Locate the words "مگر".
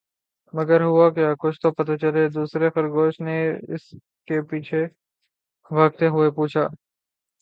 0.53-0.81